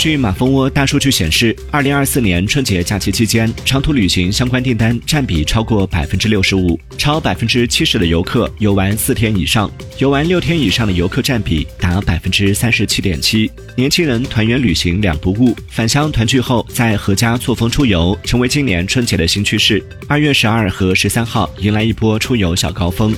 [0.00, 13.50] 据马蜂窝大数据显示二零二四年春节假期期间长途旅行相关订单占比超过百分之六十五超百分之七十的游客游玩四天以上游玩六天以上的游客占比达百分之三十七点七。
[13.76, 19.84] 年轻人团圆旅行两不误返乡团聚后在合家错峰出游成为今年春节的新趋势。
[20.08, 23.14] 二月十二和十三号迎来一波出游小高峰。